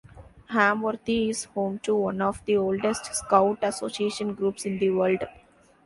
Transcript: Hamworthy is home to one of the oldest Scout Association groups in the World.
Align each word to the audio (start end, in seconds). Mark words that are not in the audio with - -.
Hamworthy 0.49 1.29
is 1.29 1.43
home 1.43 1.77
to 1.83 1.95
one 1.95 2.23
of 2.23 2.43
the 2.45 2.57
oldest 2.57 3.13
Scout 3.13 3.59
Association 3.61 4.33
groups 4.33 4.65
in 4.65 4.79
the 4.79 4.89
World. 4.89 5.21